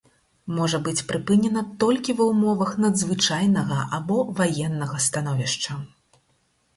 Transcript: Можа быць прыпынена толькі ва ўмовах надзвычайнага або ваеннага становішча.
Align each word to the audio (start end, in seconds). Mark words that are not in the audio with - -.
Можа 0.59 0.77
быць 0.85 1.03
прыпынена 1.09 1.61
толькі 1.83 2.15
ва 2.21 2.25
ўмовах 2.29 2.71
надзвычайнага 2.85 3.77
або 3.99 4.17
ваеннага 4.39 4.97
становішча. 5.09 5.77